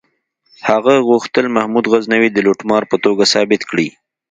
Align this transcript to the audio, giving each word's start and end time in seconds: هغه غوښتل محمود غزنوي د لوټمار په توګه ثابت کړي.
هغه 0.67 0.93
غوښتل 1.09 1.45
محمود 1.55 1.85
غزنوي 1.91 2.29
د 2.33 2.37
لوټمار 2.45 2.83
په 2.91 2.95
توګه 3.05 3.23
ثابت 3.33 3.61
کړي. 3.69 3.87